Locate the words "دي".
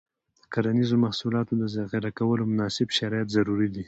3.73-3.79